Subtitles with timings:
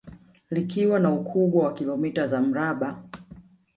[0.51, 3.03] Likiwa na ukubwa wa kilomita za mraba